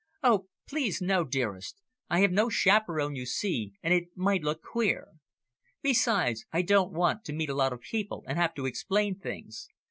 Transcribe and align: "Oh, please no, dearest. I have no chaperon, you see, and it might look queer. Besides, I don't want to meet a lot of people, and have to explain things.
"Oh, 0.23 0.47
please 0.67 0.99
no, 0.99 1.23
dearest. 1.23 1.79
I 2.09 2.21
have 2.21 2.31
no 2.31 2.49
chaperon, 2.49 3.13
you 3.15 3.27
see, 3.27 3.73
and 3.83 3.93
it 3.93 4.05
might 4.17 4.41
look 4.41 4.63
queer. 4.63 5.09
Besides, 5.83 6.43
I 6.51 6.63
don't 6.63 6.91
want 6.91 7.23
to 7.25 7.33
meet 7.33 7.49
a 7.51 7.55
lot 7.55 7.71
of 7.71 7.81
people, 7.81 8.23
and 8.27 8.35
have 8.39 8.55
to 8.55 8.65
explain 8.65 9.19
things. 9.19 9.67